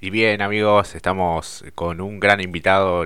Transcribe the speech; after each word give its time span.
Y 0.00 0.10
bien 0.10 0.42
amigos, 0.42 0.94
estamos 0.94 1.64
con 1.74 2.00
un 2.00 2.20
gran 2.20 2.40
invitado 2.40 3.04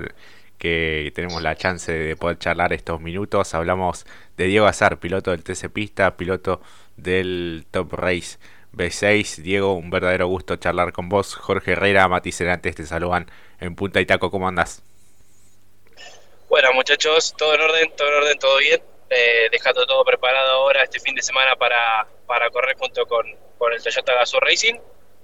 que 0.59 1.11
tenemos 1.15 1.41
la 1.41 1.55
chance 1.55 1.91
de 1.91 2.15
poder 2.15 2.37
charlar 2.37 2.71
estos 2.71 3.01
minutos. 3.01 3.55
Hablamos 3.55 4.05
de 4.37 4.45
Diego 4.45 4.67
Azar, 4.67 4.99
piloto 4.99 5.31
del 5.31 5.43
TC 5.43 5.71
Pista, 5.73 6.15
piloto 6.17 6.61
del 6.95 7.65
Top 7.71 7.93
Race 7.93 8.37
B6. 8.73 9.37
Diego, 9.37 9.73
un 9.73 9.89
verdadero 9.89 10.27
gusto 10.27 10.55
charlar 10.57 10.93
con 10.93 11.09
vos. 11.09 11.33
Jorge 11.33 11.71
Herrera, 11.71 12.07
Mati 12.07 12.31
Cerantes 12.31 12.75
te 12.75 12.85
saludan 12.85 13.25
en 13.59 13.73
Punta 13.73 13.99
y 13.99 14.05
Taco. 14.05 14.29
¿Cómo 14.29 14.47
andás? 14.47 14.83
Bueno 16.47 16.73
muchachos, 16.73 17.33
todo 17.35 17.55
en 17.55 17.61
orden, 17.61 17.91
todo 17.97 18.07
en 18.09 18.13
orden, 18.13 18.37
todo 18.37 18.57
bien. 18.59 18.83
Eh, 19.09 19.49
dejando 19.51 19.87
todo 19.87 20.05
preparado 20.05 20.51
ahora 20.51 20.83
este 20.83 20.99
fin 20.99 21.15
de 21.15 21.23
semana 21.23 21.55
para, 21.55 22.05
para 22.27 22.51
correr 22.51 22.77
junto 22.77 23.03
con, 23.07 23.25
con 23.57 23.73
el 23.73 23.81
Toyota 23.81 24.13
Gazoo 24.13 24.39
Racing. 24.41 24.75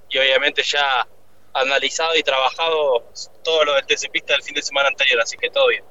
Y 0.10 0.18
obviamente 0.18 0.64
ya 0.64 1.08
analizado 1.54 2.16
y 2.16 2.24
trabajado 2.24 3.06
todo 3.44 3.66
lo 3.66 3.74
del 3.76 3.86
TC 3.86 4.12
Pista 4.12 4.34
del 4.34 4.44
fin 4.44 4.56
de 4.56 4.62
semana 4.62 4.90
anterior, 4.90 5.20
así 5.22 5.38
que 5.38 5.50
todo 5.50 5.68
bien. 5.68 5.84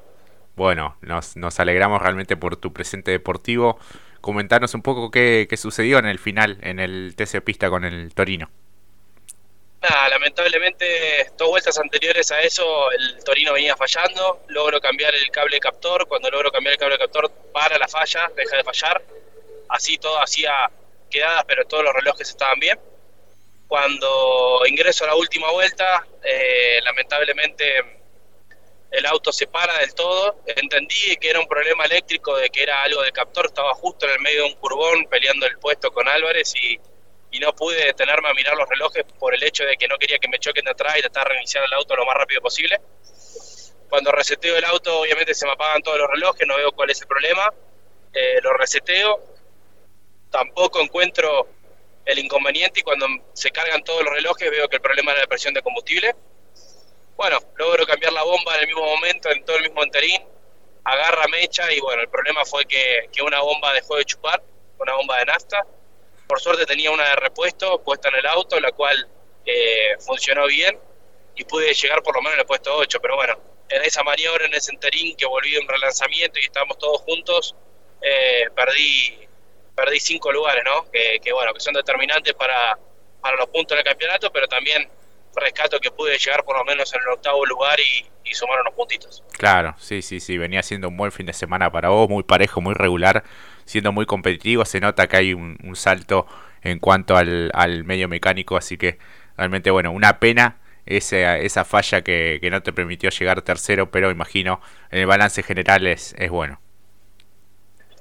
Bueno, 0.55 0.97
nos, 1.01 1.35
nos 1.35 1.59
alegramos 1.59 2.01
realmente 2.01 2.35
por 2.35 2.57
tu 2.57 2.73
presente 2.73 3.11
deportivo. 3.11 3.79
Comentarnos 4.21 4.73
un 4.73 4.81
poco 4.81 5.11
qué, 5.11 5.47
qué 5.49 5.55
sucedió 5.55 5.99
en 5.99 6.05
el 6.05 6.19
final, 6.19 6.57
en 6.61 6.79
el 6.79 7.15
TC 7.15 7.41
Pista 7.41 7.69
con 7.69 7.85
el 7.85 8.13
Torino. 8.13 8.49
Nada, 9.81 10.09
lamentablemente, 10.09 11.31
dos 11.37 11.49
vueltas 11.49 11.77
anteriores 11.79 12.29
a 12.31 12.41
eso, 12.41 12.91
el 12.91 13.23
Torino 13.23 13.53
venía 13.53 13.77
fallando. 13.77 14.41
Logro 14.49 14.81
cambiar 14.81 15.15
el 15.15 15.31
cable 15.31 15.57
captor. 15.59 16.05
Cuando 16.05 16.29
logro 16.29 16.51
cambiar 16.51 16.73
el 16.73 16.79
cable 16.79 16.97
captor, 16.97 17.31
para 17.53 17.77
la 17.77 17.87
falla, 17.87 18.29
deja 18.35 18.57
de 18.57 18.63
fallar. 18.63 19.01
Así 19.69 19.97
todo 19.97 20.21
hacía 20.21 20.69
quedadas, 21.09 21.45
pero 21.47 21.65
todos 21.65 21.85
los 21.85 21.93
relojes 21.93 22.29
estaban 22.29 22.59
bien. 22.59 22.77
Cuando 23.69 24.63
ingreso 24.65 25.03
a 25.03 25.09
la 25.09 25.15
última 25.15 25.51
vuelta, 25.51 26.03
eh, 26.23 26.79
lamentablemente 26.83 27.99
el 28.89 29.05
auto 29.05 29.31
se 29.31 29.45
para 29.45 29.77
del 29.77 29.93
todo. 29.93 30.41
Entendí 30.47 31.15
que 31.17 31.29
era 31.29 31.39
un 31.39 31.45
problema 31.47 31.85
eléctrico, 31.85 32.35
de 32.35 32.49
que 32.49 32.63
era 32.63 32.81
algo 32.81 33.03
de 33.03 33.11
captor. 33.11 33.45
Estaba 33.45 33.75
justo 33.75 34.07
en 34.07 34.13
el 34.13 34.21
medio 34.21 34.41
de 34.41 34.49
un 34.49 34.55
curbón 34.55 35.05
peleando 35.05 35.45
el 35.45 35.59
puesto 35.59 35.91
con 35.91 36.07
Álvarez 36.07 36.51
y, 36.55 36.79
no 37.39 37.55
pude 37.55 37.85
detenerme 37.85 38.29
a 38.29 38.33
mirar 38.33 38.57
los 38.57 38.67
relojes 38.67 39.05
por 39.19 39.35
el 39.35 39.43
hecho 39.43 39.63
de 39.63 39.77
que 39.77 39.87
no 39.87 39.99
quería 39.99 40.17
que 40.17 40.27
me 40.27 40.39
choquen 40.39 40.65
de 40.65 40.71
atrás 40.71 40.97
y 40.97 41.01
tratar 41.01 41.25
de 41.25 41.29
reiniciar 41.35 41.63
el 41.63 41.73
auto 41.73 41.95
lo 41.95 42.07
más 42.07 42.15
rápido 42.15 42.41
posible. 42.41 42.81
Cuando 43.87 44.11
reseteo 44.11 44.57
el 44.57 44.65
auto, 44.65 45.01
obviamente 45.01 45.35
se 45.35 45.45
me 45.45 45.51
apagan 45.51 45.83
todos 45.83 45.99
los 45.99 46.09
relojes, 46.09 46.47
no 46.47 46.57
veo 46.57 46.71
cuál 46.71 46.89
es 46.89 46.99
el 47.01 47.07
problema. 47.07 47.53
Eh, 48.13 48.39
lo 48.41 48.51
reseteo. 48.53 49.23
Tampoco 50.31 50.81
encuentro 50.81 51.47
el 52.05 52.19
inconveniente 52.19 52.79
y 52.79 52.83
cuando 52.83 53.07
se 53.33 53.51
cargan 53.51 53.83
todos 53.83 54.03
los 54.03 54.13
relojes 54.13 54.49
veo 54.49 54.67
que 54.67 54.77
el 54.77 54.81
problema 54.81 55.11
era 55.11 55.21
la 55.21 55.27
presión 55.27 55.53
de 55.53 55.61
combustible. 55.61 56.15
Bueno, 57.15 57.39
logro 57.57 57.85
cambiar 57.85 58.13
la 58.13 58.23
bomba 58.23 58.55
en 58.55 58.61
el 58.61 58.67
mismo 58.67 58.85
momento, 58.85 59.29
en 59.29 59.43
todo 59.43 59.57
el 59.57 59.63
mismo 59.63 59.83
enterín, 59.83 60.21
agarra 60.83 61.27
mecha 61.27 61.71
y 61.71 61.79
bueno, 61.79 62.01
el 62.01 62.09
problema 62.09 62.45
fue 62.45 62.65
que, 62.65 63.09
que 63.11 63.21
una 63.21 63.41
bomba 63.41 63.73
dejó 63.73 63.97
de 63.97 64.05
chupar, 64.05 64.41
una 64.79 64.93
bomba 64.93 65.17
de 65.19 65.25
nafta. 65.25 65.65
Por 66.27 66.39
suerte 66.39 66.65
tenía 66.65 66.91
una 66.91 67.09
de 67.09 67.15
repuesto 67.15 67.81
puesta 67.83 68.09
en 68.09 68.15
el 68.15 68.25
auto, 68.25 68.59
la 68.59 68.71
cual 68.71 69.07
eh, 69.45 69.97
funcionó 69.99 70.45
bien 70.47 70.79
y 71.35 71.43
pude 71.43 71.73
llegar 71.73 72.03
por 72.03 72.15
lo 72.15 72.21
menos 72.21 72.35
en 72.35 72.41
el 72.41 72.45
puesto 72.45 72.75
8, 72.75 72.99
pero 73.01 73.15
bueno, 73.15 73.39
en 73.69 73.81
esa 73.83 74.03
maniobra, 74.03 74.45
en 74.45 74.53
ese 74.53 74.71
enterín 74.71 75.15
que 75.15 75.25
volví 75.25 75.51
de 75.51 75.59
un 75.59 75.67
relanzamiento 75.67 76.39
y 76.39 76.43
estábamos 76.43 76.77
todos 76.77 77.01
juntos, 77.01 77.55
eh, 78.01 78.47
perdí 78.55 79.28
perdí 79.79 79.99
cinco 79.99 80.31
lugares, 80.31 80.63
¿no? 80.65 80.89
Que, 80.91 81.31
bueno, 81.31 81.53
que 81.53 81.59
son 81.59 81.73
determinantes 81.73 82.33
para, 82.33 82.77
para 83.21 83.37
los 83.37 83.47
puntos 83.47 83.77
del 83.77 83.85
campeonato, 83.85 84.31
pero 84.31 84.47
también 84.47 84.87
rescato 85.35 85.79
que 85.79 85.91
pude 85.91 86.17
llegar 86.17 86.43
por 86.43 86.57
lo 86.57 86.65
menos 86.65 86.93
en 86.93 87.01
el 87.01 87.07
octavo 87.13 87.45
lugar 87.45 87.79
y, 87.79 88.05
sumar 88.31 88.61
unos 88.61 88.75
puntitos. 88.75 89.23
Claro, 89.39 89.73
sí, 89.79 90.03
sí, 90.03 90.19
sí, 90.19 90.37
venía 90.37 90.61
siendo 90.61 90.87
un 90.87 90.95
buen 90.95 91.11
fin 91.11 91.25
de 91.25 91.33
semana 91.33 91.71
para 91.71 91.89
vos, 91.89 92.07
muy 92.07 92.21
parejo, 92.21 92.61
muy 92.61 92.75
regular, 92.75 93.23
siendo 93.65 93.91
muy 93.91 94.05
competitivo, 94.05 94.65
se 94.65 94.79
nota 94.79 95.07
que 95.07 95.17
hay 95.17 95.33
un, 95.33 95.57
salto 95.75 96.27
en 96.61 96.77
cuanto 96.77 97.17
al, 97.17 97.49
al, 97.55 97.85
medio 97.85 98.07
mecánico, 98.07 98.55
así 98.55 98.77
que 98.77 98.99
realmente, 99.35 99.71
bueno, 99.71 99.91
una 99.91 100.19
pena 100.19 100.59
esa, 100.85 101.39
esa 101.39 101.65
falla 101.65 102.03
que, 102.03 102.37
que 102.39 102.51
no 102.51 102.61
te 102.61 102.71
permitió 102.71 103.09
llegar 103.09 103.41
tercero, 103.41 103.89
pero 103.89 104.11
imagino 104.11 104.61
en 104.91 104.99
el 104.99 105.07
balance 105.07 105.41
general 105.41 105.87
es, 105.87 106.13
es 106.19 106.29
bueno. 106.29 106.61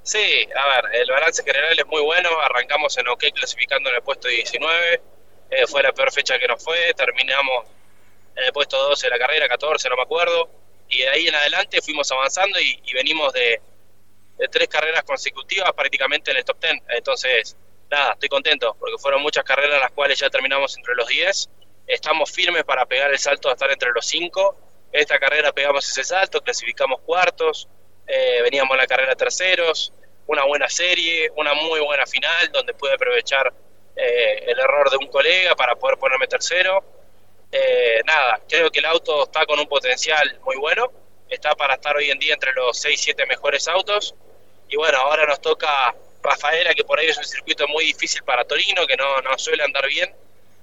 Sí, 0.08 0.48
a 0.56 0.80
ver, 0.80 0.94
el 0.94 1.10
balance 1.10 1.42
general 1.44 1.78
es 1.78 1.84
muy 1.84 2.00
bueno. 2.00 2.30
Arrancamos 2.40 2.96
en 2.96 3.08
OK 3.08 3.24
clasificando 3.34 3.90
en 3.90 3.96
el 3.96 4.02
puesto 4.02 4.26
19. 4.26 5.02
Eh, 5.50 5.66
fue 5.66 5.82
la 5.82 5.92
peor 5.92 6.10
fecha 6.10 6.38
que 6.38 6.48
nos 6.48 6.64
fue. 6.64 6.94
Terminamos 6.94 7.66
en 8.34 8.44
el 8.44 8.50
puesto 8.54 8.82
12 8.88 9.06
de 9.06 9.10
la 9.10 9.18
carrera, 9.18 9.46
14, 9.50 9.86
no 9.90 9.96
me 9.96 10.02
acuerdo. 10.04 10.48
Y 10.88 11.00
de 11.00 11.10
ahí 11.10 11.28
en 11.28 11.34
adelante 11.34 11.82
fuimos 11.82 12.10
avanzando 12.10 12.58
y, 12.58 12.80
venimos 12.94 13.34
de, 13.34 13.60
tres 14.50 14.68
carreras 14.68 15.02
consecutivas 15.02 15.74
prácticamente 15.74 16.30
en 16.30 16.38
el 16.38 16.44
top 16.46 16.58
10. 16.58 16.74
Entonces, 16.88 17.54
nada, 17.90 18.14
estoy 18.14 18.30
contento 18.30 18.74
porque 18.80 18.96
fueron 18.96 19.20
muchas 19.20 19.44
carreras 19.44 19.78
las 19.78 19.90
cuales 19.90 20.18
ya 20.18 20.30
terminamos 20.30 20.74
entre 20.78 20.94
los 20.94 21.06
10. 21.06 21.50
Estamos 21.86 22.32
firmes 22.32 22.64
para 22.64 22.86
pegar 22.86 23.10
el 23.10 23.18
salto 23.18 23.50
a 23.50 23.52
estar 23.52 23.70
entre 23.70 23.90
los 23.90 24.06
5. 24.06 24.56
Esta 24.90 25.18
carrera 25.18 25.52
pegamos 25.52 25.86
ese 25.86 26.02
salto, 26.02 26.40
clasificamos 26.40 27.02
cuartos, 27.02 27.68
eh, 28.08 28.40
veníamos 28.42 28.72
en 28.72 28.78
la 28.78 28.86
carrera 28.86 29.14
terceros, 29.14 29.92
una 30.26 30.44
buena 30.44 30.68
serie, 30.68 31.30
una 31.36 31.52
muy 31.54 31.80
buena 31.80 32.06
final 32.06 32.50
donde 32.50 32.72
pude 32.72 32.94
aprovechar 32.94 33.52
eh, 33.94 34.44
el 34.46 34.58
error 34.58 34.90
de 34.90 34.96
un 34.96 35.08
colega 35.08 35.54
para 35.54 35.76
poder 35.76 35.98
ponerme 35.98 36.26
tercero. 36.26 36.82
Eh, 37.52 38.00
nada, 38.06 38.40
creo 38.48 38.70
que 38.70 38.78
el 38.78 38.86
auto 38.86 39.24
está 39.24 39.44
con 39.44 39.58
un 39.58 39.66
potencial 39.66 40.38
muy 40.44 40.56
bueno, 40.56 40.90
está 41.28 41.54
para 41.54 41.74
estar 41.74 41.96
hoy 41.96 42.10
en 42.10 42.18
día 42.18 42.34
entre 42.34 42.52
los 42.52 42.82
6-7 42.82 43.26
mejores 43.26 43.68
autos. 43.68 44.14
Y 44.68 44.76
bueno, 44.76 44.98
ahora 44.98 45.26
nos 45.26 45.40
toca 45.40 45.94
Rafaela, 46.22 46.74
que 46.74 46.84
por 46.84 46.98
ahí 46.98 47.08
es 47.08 47.18
un 47.18 47.24
circuito 47.24 47.68
muy 47.68 47.84
difícil 47.86 48.22
para 48.22 48.44
Torino, 48.44 48.86
que 48.86 48.96
no, 48.96 49.20
no 49.22 49.38
suele 49.38 49.64
andar 49.64 49.86
bien. 49.86 50.14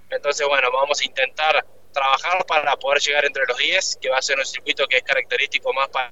Entonces, 0.09 0.47
bueno, 0.47 0.71
vamos 0.71 0.99
a 1.01 1.05
intentar 1.05 1.65
trabajar 1.91 2.45
para 2.45 2.75
poder 2.77 3.01
llegar 3.01 3.25
entre 3.25 3.45
los 3.47 3.57
10, 3.57 3.97
que 4.01 4.09
va 4.09 4.17
a 4.17 4.21
ser 4.21 4.37
un 4.37 4.45
circuito 4.45 4.87
que 4.87 4.97
es 4.97 5.03
característico 5.03 5.73
más 5.73 5.89
para 5.89 6.11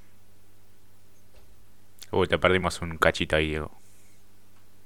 Uy, 2.14 2.28
te 2.28 2.38
perdimos 2.38 2.80
un 2.80 2.96
cachito 2.96 3.34
ahí, 3.34 3.48
Diego. 3.48 3.72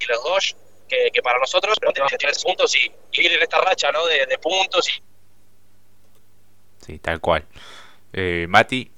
Y 0.00 0.06
los 0.06 0.22
dos, 0.24 0.56
que, 0.88 1.22
para 1.22 1.38
nosotros, 1.38 1.76
pero 1.78 1.92
tenemos 1.92 2.10
que 2.10 2.16
tener 2.16 2.34
puntos 2.42 2.74
y, 2.74 2.90
ir 3.20 3.32
en 3.32 3.42
esta 3.42 3.60
racha, 3.60 3.92
¿no? 3.92 4.06
De, 4.06 4.38
puntos. 4.38 4.88
Y... 4.88 5.02
Sí, 6.86 6.98
tal 7.00 7.20
cual. 7.20 7.44
Eh, 8.14 8.46
Mati. 8.48 8.90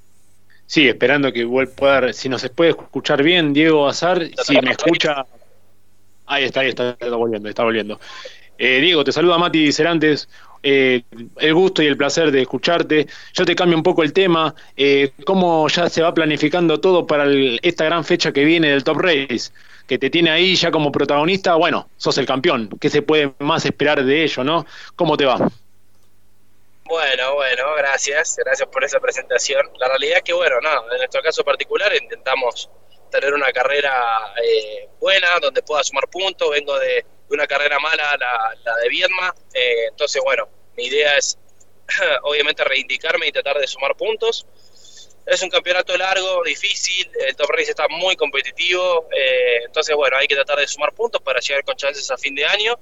Sí, 0.65 0.89
esperando 0.89 1.33
que 1.33 1.45
pueda, 1.77 2.13
si 2.13 2.29
nos 2.29 2.49
puede 2.51 2.71
escuchar 2.71 3.21
bien, 3.25 3.53
Diego 3.53 3.89
Azar, 3.89 4.23
si 4.45 4.61
me 4.61 4.71
escucha... 4.71 5.27
Ahí 6.27 6.45
está, 6.45 6.61
ahí 6.61 6.69
está, 6.69 6.91
está 6.91 7.17
volviendo, 7.17 7.49
está 7.49 7.65
volviendo. 7.65 7.99
Eh, 8.57 8.79
Diego, 8.79 9.03
te 9.03 9.11
saluda 9.11 9.39
Mati 9.39 9.73
Cerantes. 9.73 10.29
Eh, 10.63 11.03
el 11.39 11.55
gusto 11.55 11.83
y 11.83 11.87
el 11.87 11.97
placer 11.97 12.31
de 12.31 12.43
escucharte. 12.43 13.07
Yo 13.33 13.45
te 13.45 13.55
cambio 13.55 13.77
un 13.77 13.83
poco 13.83 14.03
el 14.03 14.13
tema. 14.13 14.55
Eh, 14.77 15.13
¿Cómo 15.25 15.69
ya 15.69 15.89
se 15.89 16.03
va 16.03 16.13
planificando 16.13 16.81
todo 16.81 17.07
para 17.07 17.25
esta 17.63 17.85
gran 17.85 18.05
fecha 18.05 18.33
que 18.33 18.45
viene 18.45 18.71
del 18.71 18.85
Top 18.85 18.99
Race? 18.99 19.53
Que 19.87 19.99
te 19.99 20.11
tiene 20.11 20.31
ahí 20.31 20.55
ya 20.55 20.71
como 20.71 20.93
protagonista. 20.93 21.55
Bueno, 21.55 21.89
sos 21.97 22.19
el 22.19 22.27
campeón. 22.27 22.69
¿Qué 22.81 22.91
se 22.91 23.03
puede 23.03 23.33
más 23.39 23.65
esperar 23.65 24.05
de 24.05 24.25
ello, 24.25 24.45
no? 24.45 24.67
¿Cómo 24.97 25.17
te 25.17 25.25
va? 25.25 25.39
Bueno, 26.85 27.35
bueno, 27.35 27.75
gracias. 27.77 28.37
Gracias 28.45 28.69
por 28.69 28.85
esa 28.85 29.01
presentación. 29.01 29.67
La 29.79 29.89
realidad 29.89 30.19
es 30.19 30.25
que, 30.25 30.33
bueno, 30.33 30.57
no, 30.61 30.93
en 30.93 30.99
nuestro 30.99 31.23
caso 31.23 31.43
particular 31.45 31.93
intentamos 31.95 32.69
tener 33.11 33.33
una 33.33 33.51
carrera 33.53 33.93
eh, 34.43 34.89
buena 35.01 35.29
donde 35.41 35.63
pueda 35.63 35.83
sumar 35.83 36.09
puntos. 36.09 36.51
Vengo 36.51 36.79
de 36.79 37.05
una 37.35 37.47
carrera 37.47 37.79
mala 37.79 38.17
la, 38.19 38.77
de 38.83 38.89
Viedma. 38.89 39.35
Eh, 39.55 39.87
entonces, 39.89 40.23
bueno, 40.23 40.49
mi 40.77 40.87
idea 40.87 41.17
es 41.17 41.39
obviamente 42.23 42.65
reivindicarme 42.65 43.29
y 43.29 43.33
tratar 43.33 43.59
de 43.59 43.67
sumar 43.67 43.97
puntos. 43.97 44.47
Es 45.27 45.43
un 45.43 45.51
campeonato 45.51 45.97
largo, 45.97 46.43
difícil, 46.45 47.09
el 47.29 47.37
Top 47.37 47.51
Race 47.51 47.71
está 47.71 47.87
muy 47.89 48.17
competitivo, 48.17 49.07
eh, 49.15 49.65
entonces 49.67 49.95
bueno, 49.95 50.17
hay 50.17 50.27
que 50.27 50.35
tratar 50.35 50.59
de 50.59 50.67
sumar 50.67 50.93
puntos 50.93 51.21
para 51.23 51.41
llegar 51.41 51.63
con 51.63 51.77
chances 51.77 52.11
a 52.11 52.17
fin 52.17 52.35
de 52.35 52.47
año, 52.47 52.75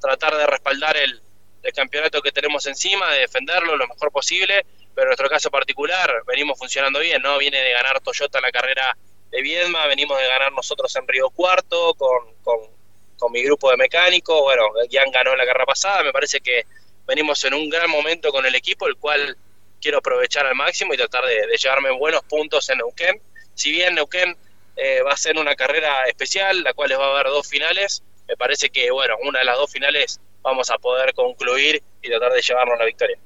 tratar 0.00 0.36
de 0.36 0.46
respaldar 0.46 0.96
el, 0.98 1.20
el 1.62 1.72
campeonato 1.72 2.20
que 2.22 2.30
tenemos 2.30 2.66
encima, 2.66 3.10
de 3.12 3.20
defenderlo 3.20 3.76
lo 3.76 3.88
mejor 3.88 4.12
posible, 4.12 4.66
pero 4.94 5.06
en 5.06 5.08
nuestro 5.08 5.28
caso 5.28 5.50
particular 5.50 6.22
venimos 6.26 6.58
funcionando 6.58 7.00
bien, 7.00 7.20
¿no? 7.22 7.38
Viene 7.38 7.60
de 7.60 7.72
ganar 7.72 8.00
Toyota 8.00 8.40
la 8.40 8.52
carrera 8.52 8.96
de 9.30 9.42
Viedma, 9.42 9.86
venimos 9.86 10.18
de 10.18 10.28
ganar 10.28 10.52
nosotros 10.52 10.94
en 10.96 11.08
Río 11.08 11.30
Cuarto 11.30 11.94
con 11.94 12.75
con 13.18 13.32
mi 13.32 13.42
grupo 13.42 13.70
de 13.70 13.76
mecánicos. 13.76 14.40
Bueno, 14.42 14.64
Jan 14.90 15.10
ganó 15.10 15.34
la 15.36 15.44
carrera 15.44 15.66
pasada, 15.66 16.02
me 16.02 16.12
parece 16.12 16.40
que 16.40 16.64
venimos 17.06 17.44
en 17.44 17.54
un 17.54 17.68
gran 17.68 17.90
momento 17.90 18.30
con 18.30 18.46
el 18.46 18.54
equipo, 18.54 18.86
el 18.86 18.96
cual 18.96 19.36
quiero 19.80 19.98
aprovechar 19.98 20.46
al 20.46 20.54
máximo 20.54 20.94
y 20.94 20.96
tratar 20.96 21.24
de, 21.24 21.56
llevarme 21.56 21.90
buenos 21.90 22.22
puntos 22.24 22.68
en 22.70 22.78
Neuquén. 22.78 23.20
Si 23.54 23.70
bien 23.70 23.94
Neuquén 23.94 24.36
eh, 24.76 25.02
va 25.02 25.12
a 25.12 25.16
ser 25.16 25.38
una 25.38 25.54
carrera 25.54 26.04
especial, 26.06 26.62
la 26.62 26.74
cual 26.74 26.92
va 26.98 27.06
a 27.06 27.10
haber 27.14 27.26
dos 27.26 27.48
finales, 27.48 28.02
me 28.28 28.36
parece 28.36 28.70
que, 28.70 28.90
bueno, 28.90 29.14
una 29.22 29.38
de 29.38 29.44
las 29.44 29.56
dos 29.56 29.70
finales 29.70 30.20
vamos 30.42 30.70
a 30.70 30.78
poder 30.78 31.14
concluir 31.14 31.82
y 32.02 32.08
tratar 32.08 32.32
de 32.32 32.42
llevarnos 32.42 32.78
la 32.78 32.84
victoria. 32.84 33.18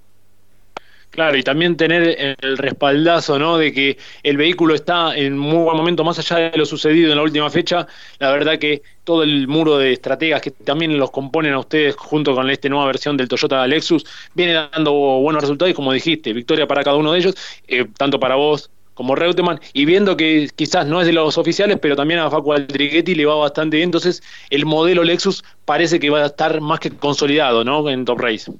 Claro, 1.10 1.36
y 1.36 1.42
también 1.42 1.76
tener 1.76 2.36
el 2.40 2.56
respaldazo, 2.56 3.36
¿no? 3.36 3.58
De 3.58 3.72
que 3.72 3.98
el 4.22 4.36
vehículo 4.36 4.76
está 4.76 5.16
en 5.16 5.36
muy 5.36 5.64
buen 5.64 5.76
momento, 5.76 6.04
más 6.04 6.20
allá 6.20 6.50
de 6.50 6.56
lo 6.56 6.64
sucedido 6.64 7.10
en 7.10 7.16
la 7.16 7.24
última 7.24 7.50
fecha. 7.50 7.88
La 8.20 8.30
verdad 8.30 8.60
que 8.60 8.82
todo 9.02 9.24
el 9.24 9.48
muro 9.48 9.76
de 9.76 9.92
estrategas 9.92 10.40
que 10.40 10.52
también 10.52 10.96
los 10.98 11.10
componen 11.10 11.52
a 11.52 11.58
ustedes 11.58 11.96
junto 11.96 12.32
con 12.32 12.48
esta 12.48 12.68
nueva 12.68 12.86
versión 12.86 13.16
del 13.16 13.26
Toyota 13.26 13.66
Lexus 13.66 14.04
viene 14.34 14.52
dando 14.52 14.92
buenos 14.92 15.42
resultados 15.42 15.72
y 15.72 15.74
como 15.74 15.92
dijiste, 15.92 16.32
victoria 16.32 16.68
para 16.68 16.84
cada 16.84 16.96
uno 16.96 17.12
de 17.12 17.18
ellos, 17.18 17.34
eh, 17.66 17.86
tanto 17.98 18.20
para 18.20 18.36
vos 18.36 18.70
como 18.94 19.16
Reutemann, 19.16 19.58
y 19.72 19.86
viendo 19.86 20.16
que 20.16 20.48
quizás 20.54 20.86
no 20.86 21.00
es 21.00 21.06
de 21.06 21.12
los 21.12 21.38
oficiales, 21.38 21.78
pero 21.80 21.96
también 21.96 22.20
a 22.20 22.30
Facu 22.30 22.52
Aldriguetti 22.52 23.14
le 23.14 23.24
va 23.24 23.34
bastante 23.34 23.78
bien, 23.78 23.88
entonces 23.88 24.22
el 24.50 24.66
modelo 24.66 25.02
Lexus 25.04 25.42
parece 25.64 25.98
que 25.98 26.10
va 26.10 26.22
a 26.22 26.26
estar 26.26 26.60
más 26.60 26.80
que 26.80 26.90
consolidado, 26.90 27.64
¿no? 27.64 27.88
En 27.88 28.04
Top 28.04 28.20
Race. 28.20 28.52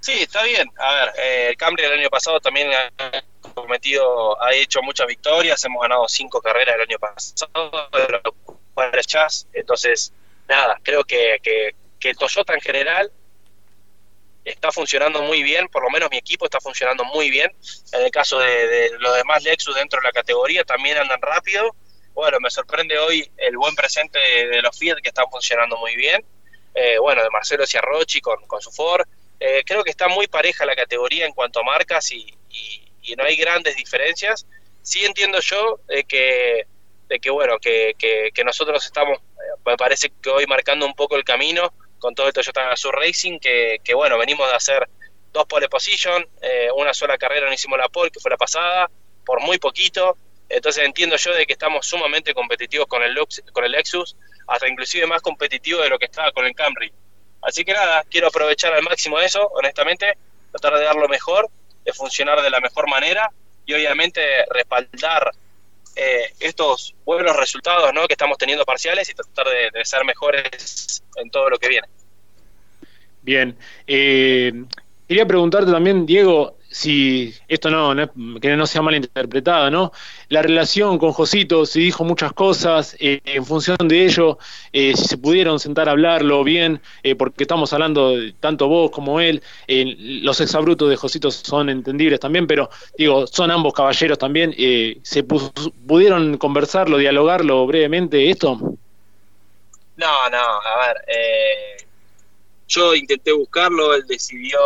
Sí, 0.00 0.12
está 0.12 0.42
bien. 0.44 0.68
A 0.78 0.94
ver, 0.94 1.12
eh, 1.18 1.46
el 1.50 1.56
Camry 1.56 1.84
el 1.84 1.92
año 1.92 2.08
pasado 2.08 2.40
también 2.40 2.70
ha 2.72 3.22
cometido, 3.54 4.40
ha 4.42 4.54
hecho 4.54 4.80
muchas 4.82 5.06
victorias, 5.06 5.64
hemos 5.64 5.82
ganado 5.82 6.08
cinco 6.08 6.40
carreras 6.40 6.76
el 6.76 6.82
año 6.82 6.98
pasado, 6.98 7.70
de 8.92 9.00
Chas, 9.04 9.48
entonces, 9.52 10.12
nada, 10.46 10.78
creo 10.84 11.02
que, 11.02 11.38
que, 11.42 11.74
que 11.98 12.14
Toyota 12.14 12.54
en 12.54 12.60
general 12.60 13.10
está 14.44 14.72
funcionando 14.72 15.22
muy 15.22 15.42
bien, 15.42 15.68
por 15.68 15.82
lo 15.82 15.90
menos 15.90 16.10
mi 16.10 16.18
equipo 16.18 16.44
está 16.44 16.60
funcionando 16.60 17.04
muy 17.04 17.30
bien. 17.30 17.52
En 17.92 18.02
el 18.02 18.10
caso 18.10 18.38
de, 18.38 18.90
los 18.98 19.14
demás 19.16 19.42
Lexus 19.42 19.74
dentro 19.74 20.00
de 20.00 20.04
la 20.06 20.12
categoría 20.12 20.64
también 20.64 20.96
andan 20.96 21.20
rápido. 21.20 21.74
Bueno, 22.14 22.38
me 22.40 22.50
sorprende 22.50 22.98
hoy 22.98 23.30
el 23.36 23.56
buen 23.56 23.74
presente 23.74 24.18
de, 24.18 24.62
los 24.62 24.76
Fiat 24.76 24.98
que 25.02 25.08
están 25.08 25.26
funcionando 25.30 25.76
muy 25.76 25.94
bien. 25.96 26.24
Eh, 26.74 26.98
bueno, 26.98 27.22
de 27.22 27.30
Marcelo 27.30 27.66
Ciarrochi 27.66 28.20
con, 28.20 28.46
con 28.46 28.60
su 28.60 28.70
Ford. 28.70 29.06
Eh, 29.40 29.62
creo 29.64 29.84
que 29.84 29.90
está 29.90 30.08
muy 30.08 30.26
pareja 30.26 30.66
la 30.66 30.74
categoría 30.74 31.26
en 31.26 31.32
cuanto 31.32 31.60
a 31.60 31.62
marcas 31.62 32.10
y, 32.12 32.34
no 33.16 33.24
hay 33.24 33.36
grandes 33.36 33.74
diferencias. 33.74 34.46
Sí 34.82 35.02
entiendo 35.04 35.40
yo 35.40 35.80
de 35.86 36.04
que, 36.04 36.66
de 37.08 37.18
que 37.18 37.30
bueno, 37.30 37.58
que, 37.58 37.94
que, 37.98 38.44
nosotros 38.44 38.84
estamos, 38.84 39.16
eh, 39.18 39.60
me 39.64 39.78
parece 39.78 40.12
que 40.22 40.28
hoy 40.28 40.46
marcando 40.46 40.84
un 40.84 40.94
poco 40.94 41.16
el 41.16 41.24
camino 41.24 41.72
con 41.98 42.14
todo 42.14 42.26
el 42.26 42.34
Toyota 42.34 42.76
Sur 42.76 42.94
Racing, 42.94 43.38
que, 43.38 43.78
que 43.82 43.94
bueno, 43.94 44.18
venimos 44.18 44.46
de 44.48 44.54
hacer 44.54 44.86
dos 45.32 45.46
pole 45.46 45.68
position, 45.68 46.26
eh, 46.42 46.68
una 46.76 46.92
sola 46.92 47.16
carrera 47.16 47.46
no 47.46 47.52
hicimos 47.52 47.78
la 47.78 47.88
pole, 47.88 48.10
que 48.10 48.20
fue 48.20 48.30
la 48.30 48.36
pasada, 48.36 48.90
por 49.24 49.40
muy 49.40 49.58
poquito. 49.58 50.16
Entonces 50.48 50.84
entiendo 50.84 51.16
yo 51.16 51.34
de 51.34 51.46
que 51.46 51.52
estamos 51.52 51.86
sumamente 51.86 52.32
competitivos 52.32 52.86
con 52.86 53.02
el, 53.02 53.12
Lux, 53.14 53.42
con 53.52 53.64
el 53.64 53.72
Lexus, 53.72 54.16
hasta 54.46 54.68
inclusive 54.68 55.06
más 55.06 55.20
competitivos 55.20 55.82
de 55.82 55.90
lo 55.90 55.98
que 55.98 56.06
estaba 56.06 56.32
con 56.32 56.46
el 56.46 56.54
Camry. 56.54 56.92
Así 57.42 57.64
que 57.64 57.72
nada, 57.72 58.04
quiero 58.10 58.28
aprovechar 58.28 58.72
al 58.72 58.82
máximo 58.82 59.18
eso, 59.20 59.46
honestamente, 59.54 60.16
tratar 60.50 60.78
de 60.78 60.84
dar 60.84 60.96
lo 60.96 61.08
mejor, 61.08 61.48
de 61.84 61.92
funcionar 61.92 62.42
de 62.42 62.50
la 62.50 62.60
mejor 62.60 62.88
manera 62.88 63.30
y 63.64 63.74
obviamente 63.74 64.20
respaldar 64.50 65.30
eh, 65.96 66.32
estos 66.40 66.94
buenos 67.04 67.36
resultados 67.36 67.92
¿no? 67.94 68.06
que 68.06 68.14
estamos 68.14 68.38
teniendo 68.38 68.64
parciales 68.64 69.08
y 69.10 69.14
tratar 69.14 69.46
de, 69.72 69.84
ser 69.84 70.04
mejores 70.04 71.02
en 71.16 71.30
todo 71.30 71.50
lo 71.50 71.58
que 71.58 71.68
viene. 71.68 71.88
Bien, 73.22 73.56
eh, 73.86 74.52
quería 75.06 75.26
preguntarte 75.26 75.70
también, 75.70 76.06
Diego, 76.06 76.57
si 76.78 77.34
esto 77.48 77.70
no, 77.70 77.92
que 78.40 78.54
no 78.54 78.64
sea 78.64 78.82
mal 78.82 78.94
interpretado, 78.94 79.68
¿no? 79.68 79.92
La 80.28 80.42
relación 80.42 80.96
con 80.96 81.12
Josito, 81.12 81.66
si 81.66 81.80
dijo 81.80 82.04
muchas 82.04 82.32
cosas, 82.32 82.96
eh, 83.00 83.20
en 83.24 83.44
función 83.44 83.76
de 83.78 84.04
ello, 84.04 84.38
eh, 84.72 84.94
si 84.96 85.06
se 85.06 85.18
pudieron 85.18 85.58
sentar 85.58 85.88
a 85.88 85.92
hablarlo 85.92 86.44
bien, 86.44 86.80
eh, 87.02 87.16
porque 87.16 87.42
estamos 87.42 87.72
hablando 87.72 88.16
de 88.16 88.32
tanto 88.38 88.68
vos 88.68 88.92
como 88.92 89.18
él, 89.18 89.42
los 89.66 90.40
exabrutos 90.40 90.88
de 90.88 90.94
Josito 90.94 91.32
son 91.32 91.68
entendibles 91.68 92.20
también, 92.20 92.46
pero 92.46 92.70
digo, 92.96 93.26
son 93.26 93.50
ambos 93.50 93.74
caballeros 93.74 94.16
también, 94.16 94.54
¿se 95.02 95.24
pudieron 95.24 96.38
conversarlo, 96.38 96.96
dialogarlo 96.96 97.66
brevemente 97.66 98.30
esto? 98.30 98.54
No, 99.96 100.30
no, 100.30 100.38
a 100.38 100.86
ver, 100.86 100.96
yo 102.68 102.94
intenté 102.94 103.32
buscarlo, 103.32 103.94
él 103.94 104.06
decidió 104.06 104.60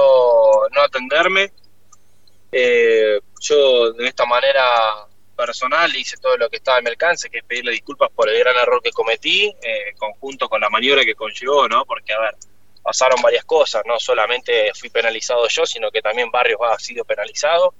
no 0.75 0.83
atenderme, 0.83 1.51
eh, 2.53 3.21
yo 3.41 3.93
de 3.93 4.07
esta 4.07 4.27
manera 4.27 5.07
personal 5.35 5.95
hice 5.97 6.19
todo 6.19 6.37
lo 6.37 6.49
que 6.51 6.59
estaba 6.59 6.79
en 6.79 6.85
mi 6.85 6.91
alcance, 6.91 7.31
que 7.31 7.39
es 7.39 7.45
pedirle 7.45 7.73
disculpas 7.73 8.11
por 8.11 8.29
el 8.29 8.39
gran 8.39 8.57
error 8.57 8.83
que 8.83 8.93
cometí, 8.93 9.53
eh, 9.63 9.95
conjunto 9.97 10.49
con 10.49 10.61
la 10.61 10.69
maniobra 10.69 11.05
que 11.05 11.15
conllevó, 11.15 11.67
¿no? 11.69 11.85
Porque, 11.87 12.13
a 12.13 12.21
ver, 12.21 12.35
pasaron 12.83 13.21
varias 13.23 13.45
cosas, 13.45 13.83
no 13.87 13.99
solamente 13.99 14.73
fui 14.75 14.91
penalizado 14.91 15.49
yo, 15.49 15.65
sino 15.65 15.91
que 15.91 16.03
también 16.03 16.31
Barrios 16.31 16.61
ha 16.63 16.79
sido 16.79 17.05
penalizado. 17.05 17.75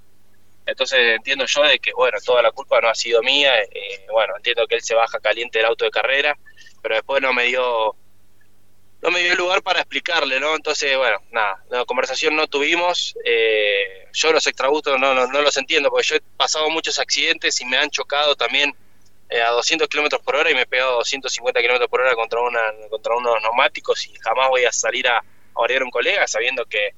Entonces 0.65 0.99
entiendo 1.15 1.45
yo 1.45 1.63
de 1.63 1.77
que, 1.79 1.93
bueno, 1.93 2.17
toda 2.25 2.41
la 2.41 2.51
culpa 2.51 2.79
no 2.81 2.89
ha 2.89 2.95
sido 2.95 3.21
mía, 3.21 3.53
eh, 3.63 4.05
bueno, 4.11 4.35
entiendo 4.37 4.65
que 4.65 4.75
él 4.75 4.81
se 4.81 4.95
baja 4.95 5.19
caliente 5.19 5.59
del 5.59 5.67
auto 5.67 5.85
de 5.85 5.91
carrera, 5.91 6.37
pero 6.81 6.95
después 6.95 7.21
no 7.21 7.33
me 7.33 7.45
dio 7.45 7.95
no 9.01 9.11
me 9.11 9.19
dio 9.19 9.35
lugar 9.35 9.61
para 9.61 9.81
explicarle, 9.81 10.39
¿no? 10.39 10.55
Entonces, 10.55 10.97
bueno, 10.97 11.17
nada, 11.31 11.61
la 11.69 11.83
conversación 11.83 12.37
no 12.37 12.47
tuvimos. 12.47 13.13
Eh, 13.25 14.02
yo 14.13 14.31
los 14.31 14.45
extrabustos 14.47 14.99
no, 14.99 15.13
no, 15.13 15.41
los 15.41 15.57
entiendo, 15.57 15.89
porque 15.89 16.07
yo 16.07 16.15
he 16.15 16.21
pasado 16.37 16.69
muchos 16.69 16.99
accidentes 16.99 17.59
y 17.61 17.65
me 17.65 17.77
han 17.77 17.89
chocado 17.89 18.35
también 18.35 18.75
eh, 19.29 19.41
a 19.41 19.49
200 19.49 19.87
kilómetros 19.87 20.21
por 20.21 20.35
hora 20.35 20.51
y 20.51 20.55
me 20.55 20.61
he 20.61 20.65
pegado 20.65 20.91
a 20.91 20.95
250 20.95 21.59
kilómetros 21.59 21.89
por 21.89 22.01
hora 22.01 22.15
contra, 22.15 22.39
una, 22.39 22.61
contra 22.89 23.15
unos 23.15 23.41
neumáticos 23.41 24.07
y 24.07 24.13
jamás 24.19 24.49
voy 24.49 24.65
a 24.65 24.71
salir 24.71 25.07
a, 25.07 25.17
a 25.17 25.23
a 25.55 25.83
un 25.83 25.91
colega 25.91 26.27
sabiendo 26.27 26.65
que, 26.65 26.91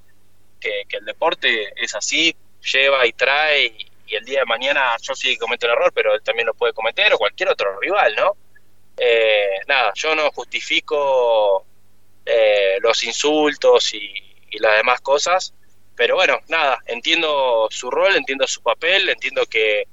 que, 0.59 0.85
el 0.89 1.05
deporte 1.05 1.73
es 1.75 1.95
así, 1.95 2.35
lleva 2.61 3.05
y 3.07 3.13
trae 3.13 3.65
y, 3.65 3.91
y, 4.07 4.15
el 4.15 4.25
día 4.25 4.39
de 4.39 4.45
mañana 4.45 4.95
yo 5.01 5.15
sí 5.15 5.37
cometo 5.37 5.65
el 5.65 5.73
error, 5.73 5.91
pero 5.93 6.13
él 6.13 6.21
también 6.21 6.47
lo 6.47 6.53
puede 6.53 6.73
cometer 6.73 7.13
o 7.13 7.17
cualquier 7.17 7.49
otro 7.49 7.79
rival, 7.79 8.15
¿no? 8.15 8.35
Eh, 8.97 9.59
nada, 9.67 9.91
yo 9.95 10.15
no 10.15 10.31
justifico 10.31 11.65
eh, 12.25 12.77
los 12.81 13.03
insultos 13.03 13.93
y, 13.93 14.21
las 14.59 14.77
demás 14.77 15.01
cosas. 15.01 15.53
Pero 15.95 16.15
bueno, 16.15 16.39
nada, 16.47 16.79
entiendo 16.87 17.67
su 17.71 17.89
rol, 17.89 18.15
entiendo 18.15 18.45
su 18.47 18.61
papel, 18.61 19.09
entiendo 19.09 19.45
que, 19.45 19.87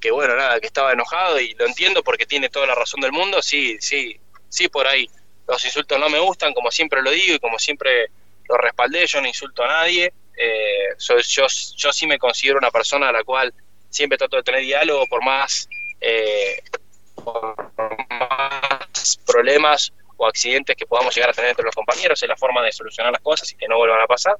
que, 0.00 0.10
bueno, 0.10 0.36
nada, 0.36 0.60
que 0.60 0.66
estaba 0.66 0.92
enojado 0.92 1.40
y 1.40 1.54
lo 1.54 1.66
entiendo 1.66 2.02
porque 2.02 2.26
tiene 2.26 2.48
toda 2.48 2.66
la 2.66 2.74
razón 2.74 3.00
del 3.00 3.12
mundo. 3.12 3.40
Sí, 3.40 3.78
sí, 3.80 4.18
sí, 4.48 4.68
por 4.68 4.86
ahí. 4.86 5.08
Los 5.48 5.64
insultos 5.64 5.98
no 5.98 6.08
me 6.08 6.18
gustan, 6.18 6.52
como 6.52 6.70
siempre 6.70 7.02
lo 7.02 7.10
digo 7.10 7.34
y 7.34 7.38
como 7.38 7.58
siempre 7.58 8.08
lo 8.48 8.56
respaldé, 8.56 9.06
yo 9.06 9.20
no 9.20 9.28
insulto 9.28 9.62
a 9.64 9.68
nadie. 9.68 10.12
Eh, 10.36 10.88
yo, 10.98 11.18
yo, 11.18 11.46
yo, 11.76 11.92
sí 11.92 12.06
me 12.06 12.18
considero 12.18 12.58
una 12.58 12.70
persona 12.70 13.08
a 13.08 13.12
la 13.12 13.24
cual 13.24 13.54
siempre 13.88 14.18
trato 14.18 14.36
de 14.36 14.42
tener 14.42 14.60
diálogo 14.60 15.06
por 15.06 15.24
más, 15.24 15.68
eh, 16.00 16.60
por 17.14 17.72
más 18.10 19.18
problemas 19.24 19.92
o 20.18 20.26
accidentes 20.26 20.76
que 20.76 20.86
podamos 20.86 21.14
llegar 21.14 21.30
a 21.30 21.32
tener 21.32 21.50
entre 21.50 21.64
los 21.64 21.74
compañeros, 21.74 22.22
es 22.22 22.28
la 22.28 22.36
forma 22.36 22.62
de 22.62 22.72
solucionar 22.72 23.12
las 23.12 23.22
cosas 23.22 23.50
y 23.52 23.56
que 23.56 23.68
no 23.68 23.78
vuelvan 23.78 24.02
a 24.02 24.06
pasar. 24.06 24.36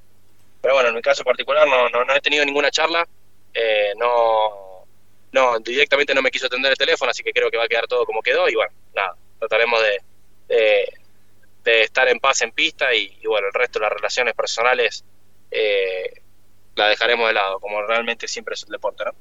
Pero 0.61 0.75
bueno, 0.75 0.89
en 0.91 0.95
mi 0.95 1.03
caso 1.03 1.25
particular 1.25 1.67
no, 1.69 1.89
no, 1.89 2.15
he 2.15 2.21
tenido 2.21 2.45
ninguna 2.45 2.71
charla, 2.71 3.07
eh, 3.55 3.93
no, 3.97 4.85
no, 5.33 5.59
directamente 5.61 6.15
no 6.15 6.23
me 6.23 6.31
quiso 6.31 6.47
atender 6.47 6.73
el 6.73 6.79
teléfono, 6.79 7.11
así 7.11 7.23
que 7.23 7.33
creo 7.33 7.51
que 7.51 7.59
va 7.59 7.65
a 7.65 7.69
quedar 7.69 7.87
todo 7.87 8.05
como 8.05 8.23
quedó 8.23 8.49
y 8.49 8.55
bueno, 8.55 8.73
nada, 8.95 9.17
trataremos 9.39 9.81
de, 10.49 10.93
de, 11.65 11.83
estar 11.83 12.09
en 12.09 12.19
paz 12.19 12.43
en 12.43 12.53
pista 12.53 12.95
y, 12.95 13.21
bueno, 13.27 13.49
el 13.49 13.55
resto 13.55 13.79
de 13.79 13.85
las 13.85 13.93
relaciones 13.93 14.35
personales 14.35 15.05
eh, 15.51 16.23
la 16.75 16.89
dejaremos 16.89 17.29
de 17.29 17.35
lado, 17.35 17.61
como 17.61 17.83
realmente 17.83 18.29
siempre 18.29 18.55
es 18.55 18.65
el 18.65 18.71
deporte, 18.71 19.05
¿no? 19.05 19.13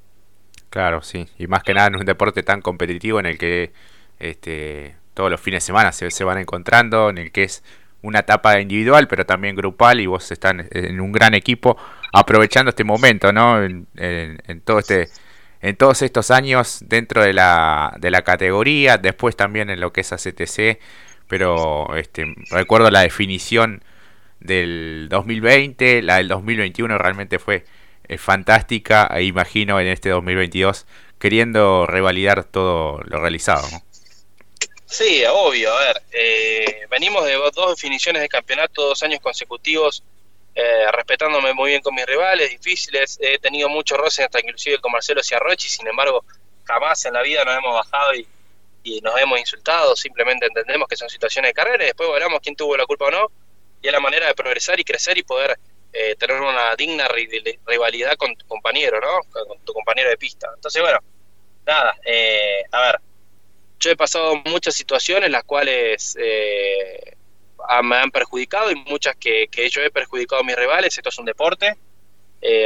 Claro, 0.70 1.02
sí, 1.02 1.28
y 1.38 1.48
más 1.48 1.64
que 1.64 1.74
nada 1.74 1.88
en 1.88 1.96
un 1.96 2.06
deporte 2.06 2.44
tan 2.44 2.62
competitivo 2.62 3.20
en 3.20 3.28
el 3.28 3.38
que 3.38 3.72
este 4.20 4.96
todos 5.14 5.32
los 5.32 5.40
fines 5.40 5.64
de 5.64 5.68
semana 5.68 5.92
se, 5.94 6.12
se 6.12 6.24
van 6.26 6.38
encontrando, 6.38 7.10
en 7.10 7.18
el 7.18 7.32
que 7.32 7.44
es 7.44 7.64
una 8.06 8.20
etapa 8.20 8.60
individual, 8.60 9.08
pero 9.08 9.26
también 9.26 9.56
grupal, 9.56 10.00
y 10.00 10.06
vos 10.06 10.32
están 10.32 10.68
en 10.72 11.00
un 11.02 11.12
gran 11.12 11.34
equipo, 11.34 11.78
aprovechando 12.14 12.70
este 12.70 12.84
momento, 12.84 13.34
¿no? 13.34 13.64
En, 13.64 13.88
todo 14.64 14.80
este, 14.80 15.10
en 15.62 15.76
todos 15.76 16.02
estos 16.02 16.32
años 16.32 16.80
dentro 16.86 17.24
de 17.24 17.34
la, 17.34 17.96
de 18.00 18.12
la 18.12 18.22
categoría, 18.22 18.98
después 18.98 19.36
también 19.36 19.70
en 19.70 19.80
lo 19.80 19.92
que 19.92 20.02
es 20.02 20.14
ACTC, 20.14 20.80
pero 21.28 21.96
este, 21.96 22.36
recuerdo 22.52 22.92
la 22.92 23.02
definición 23.02 23.84
del 24.40 25.08
2020, 25.10 26.02
la 26.04 26.18
del 26.18 26.28
2021 26.28 26.98
realmente 26.98 27.40
fue 27.40 27.66
eh, 28.08 28.18
fantástica, 28.18 29.08
e 29.08 29.24
imagino 29.24 29.80
en 29.80 29.88
este 29.88 30.10
2022 30.10 30.86
queriendo 31.20 31.88
revalidar 31.88 32.44
todo 32.44 33.00
lo 33.06 33.20
realizado. 33.20 33.66
Sí, 34.86 35.24
obvio. 35.26 35.74
A 35.74 35.80
ver, 35.80 36.02
eh, 36.12 36.86
venimos 36.90 37.26
de 37.26 37.34
dos 37.34 37.76
definiciones 37.76 38.22
de 38.22 38.30
campeonato, 38.30 38.88
dos 38.88 39.04
años 39.04 39.20
consecutivos, 39.20 40.04
eh, 40.54 40.90
respetándome 40.92 41.54
muy 41.54 41.72
bien 41.72 41.82
con 41.82 41.94
mis 41.96 42.06
rivales, 42.06 42.50
difíciles. 42.50 43.18
He 43.22 43.40
tenido 43.40 43.68
muchos 43.68 43.98
roces, 43.98 44.26
hasta 44.26 44.40
inclusive 44.40 44.80
con 44.80 44.92
Marcelo 44.92 45.22
Ciarrochi, 45.22 45.68
sin 45.68 45.88
embargo, 45.88 46.24
jamás 46.64 47.04
en 47.06 47.14
la 47.14 47.22
vida 47.24 47.44
nos 47.44 47.58
hemos 47.58 47.74
bajado 47.74 48.16
y, 48.16 48.28
nos 49.02 49.20
hemos 49.20 49.40
insultado. 49.40 49.96
Simplemente 49.96 50.46
entendemos 50.46 50.88
que 50.88 50.96
son 50.96 51.10
situaciones 51.10 51.50
de 51.50 51.54
carrera 51.54 51.84
y 51.84 51.88
después 51.88 52.08
valoramos 52.08 52.40
quién 52.42 52.56
tuvo 52.56 52.78
la 52.78 52.86
culpa 52.86 53.06
o 53.06 53.12
no. 53.12 53.32
Y 53.82 53.88
es 53.88 53.94
la 53.94 54.00
manera 54.00 54.28
de 54.28 54.36
progresar 54.36 54.80
y 54.80 54.84
crecer 54.84 55.18
y 55.18 55.24
poder 55.24 55.58
eh, 55.92 56.16
tener 56.16 56.40
una 56.40 56.76
digna 56.76 57.08
rivalidad 57.08 58.16
con 58.16 58.36
tu 58.36 58.46
compañero, 58.48 59.02
¿no? 59.02 59.22
Con 59.32 59.60
tu 59.62 59.74
compañero 59.74 60.10
de 60.10 60.18
pista. 60.18 60.52
Entonces, 60.54 60.82
bueno, 60.82 61.00
nada, 61.66 61.96
eh, 62.06 62.64
a 62.72 62.82
ver, 62.82 63.02
yo 63.80 63.92
he 63.92 63.96
pasado 63.96 64.36
muchas 64.46 64.76
situaciones 64.76 65.30
las 65.30 65.44
cuales 65.44 66.18
eh, 66.20 67.16
me 67.84 67.96
han 67.96 68.12
perjudicado 68.12 68.72
y 68.72 68.76
muchas 68.76 69.16
que, 69.16 69.48
que, 69.52 69.70
yo 69.70 69.82
he 69.82 69.90
perjudicado 69.92 70.42
a 70.42 70.46
mis 70.46 70.56
rivales. 70.56 70.98
Esto 70.98 71.10
es 71.10 71.20
un 71.20 71.26
deporte. 71.26 71.76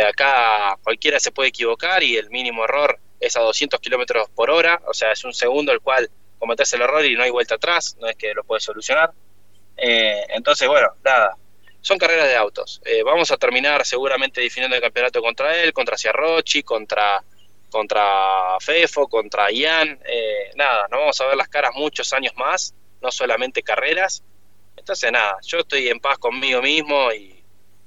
acá 0.08 0.78
cualquiera 0.84 1.20
se 1.20 1.32
puede 1.32 1.50
equivocar 1.50 2.04
y 2.04 2.18
el 2.18 2.30
mínimo 2.30 2.64
error 2.64 3.00
es 3.20 3.36
a 3.36 3.42
200 3.42 3.80
kilómetros 3.80 4.30
por 4.30 4.50
hora, 4.50 4.82
o 4.88 4.94
sea, 4.94 5.12
es 5.12 5.24
un 5.24 5.34
segundo 5.34 5.72
el 5.72 5.82
cual 5.82 6.10
cometes 6.38 6.72
el 6.74 6.82
error 6.82 7.06
y 7.06 7.16
no 7.16 7.24
hay 7.24 7.32
vuelta 7.32 7.56
atrás, 7.56 7.98
no 8.00 8.08
es 8.08 8.16
que 8.16 8.34
lo 8.34 8.44
puedes 8.44 8.64
solucionar. 8.64 9.12
entonces, 9.78 10.68
bueno, 10.68 10.88
nada, 11.04 11.36
son 11.82 11.98
carreras 11.98 12.28
de 12.28 12.36
autos. 12.36 12.82
Eh, 12.86 13.04
vamos 13.04 13.32
a 13.32 13.38
terminar 13.38 13.86
seguramente 13.86 14.42
definiendo 14.42 14.76
el 14.76 14.82
campeonato 14.82 15.22
contra 15.22 15.56
él, 15.62 15.74
contra 15.74 15.98
Ciarrochi, 15.98 16.64
contra, 16.64 17.24
contra 17.70 18.58
Fefo, 18.60 19.08
contra 19.08 19.52
Ian. 19.52 20.00
Eh, 20.06 20.52
nada, 20.56 20.88
no 20.90 21.00
vamos 21.00 21.20
a 21.22 21.28
ver 21.28 21.38
las 21.38 21.50
caras 21.50 21.72
muchos 21.76 22.12
años 22.14 22.34
más, 22.36 22.74
no 23.02 23.12
solamente 23.12 23.64
carreras. 23.64 24.24
Entonces, 24.76 25.12
nada, 25.12 25.38
yo 25.46 25.60
estoy 25.60 25.90
en 25.90 26.00
paz 26.00 26.18
conmigo 26.18 26.62
mismo 26.62 27.12
y, 27.12 27.36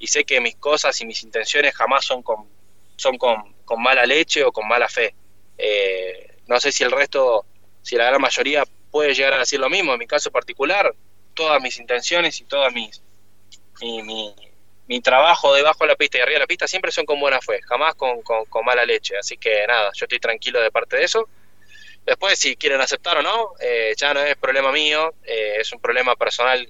sé 0.06 0.24
que 0.24 0.40
mis 0.40 0.56
cosas 0.56 1.00
y 1.00 1.06
mis 1.06 1.22
intenciones 1.22 1.74
jamás 1.74 2.04
son 2.04 2.22
con, 2.22 2.48
son 2.96 3.16
con, 3.16 3.54
mala 3.78 4.04
leche 4.04 4.44
o 4.44 4.52
con 4.52 4.68
mala 4.68 4.88
fe. 4.88 5.14
Eh, 5.56 6.38
no 6.46 6.60
sé 6.60 6.72
si 6.72 6.84
el 6.84 6.90
resto, 6.90 7.46
si 7.80 7.96
la 7.96 8.04
gran 8.04 8.20
mayoría 8.20 8.64
puede 8.90 9.14
llegar 9.14 9.32
a 9.34 9.38
decir 9.38 9.58
lo 9.58 9.70
mismo. 9.70 9.92
En 9.92 9.98
mi 9.98 10.06
caso 10.06 10.30
particular, 10.30 10.94
todas 11.34 11.62
mis 11.62 11.78
intenciones 11.78 12.40
y 12.40 12.44
todas 12.44 12.72
mis 12.74 13.02
mi, 13.80 14.02
mi, 14.02 14.34
trabajo 15.00 15.54
debajo 15.54 15.84
de 15.84 15.88
la 15.88 15.96
pista 15.96 16.18
y 16.18 16.20
arriba 16.20 16.36
de 16.36 16.40
la 16.40 16.46
pista 16.46 16.66
siempre 16.66 16.92
son 16.92 17.06
con 17.06 17.20
buena 17.20 17.40
fe, 17.40 17.60
jamás 17.62 17.94
con, 17.94 18.22
mala 18.64 18.84
leche. 18.84 19.16
Así 19.16 19.36
que 19.36 19.66
nada, 19.66 19.90
yo 19.94 20.04
estoy 20.04 20.18
tranquilo 20.18 20.60
de 20.60 20.70
parte 20.70 20.96
de 20.96 21.04
eso. 21.04 21.28
Después, 22.04 22.38
si 22.38 22.56
quieren 22.56 22.80
aceptar 22.80 23.16
o 23.18 23.22
no, 23.22 23.52
eh, 23.60 23.94
ya 23.96 24.12
no 24.12 24.20
es 24.20 24.36
problema 24.36 24.72
mío, 24.72 25.14
eh, 25.24 25.56
es 25.60 25.72
un 25.72 25.80
problema 25.80 26.16
personal 26.16 26.68